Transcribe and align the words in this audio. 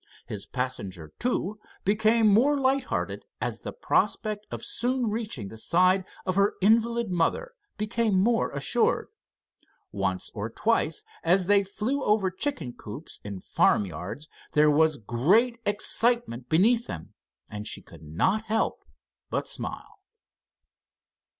His 0.25 0.47
passenger, 0.47 1.11
too, 1.19 1.59
became 1.85 2.25
more 2.25 2.59
light 2.59 2.85
hearted 2.85 3.23
as 3.39 3.59
the 3.59 3.71
prospect 3.71 4.47
of 4.49 4.65
soon 4.65 5.11
reaching 5.11 5.49
the 5.49 5.59
side 5.59 6.05
of 6.25 6.33
her 6.33 6.55
invalid 6.59 7.11
mother 7.11 7.51
became 7.77 8.19
more 8.19 8.49
assured. 8.49 9.09
Once 9.91 10.31
or 10.33 10.49
twice 10.49 11.03
as 11.23 11.45
they 11.45 11.63
flew 11.63 12.03
over 12.03 12.31
chicken 12.31 12.73
coops 12.73 13.19
in 13.23 13.41
farm 13.41 13.85
yards 13.85 14.27
there 14.53 14.71
was 14.71 14.97
great 14.97 15.59
excitement 15.67 16.49
beneath 16.49 16.87
them, 16.87 17.13
and 17.47 17.67
she 17.67 17.83
could 17.83 18.01
not 18.01 18.45
help 18.45 18.83
but 19.29 19.47
smile. 19.47 19.99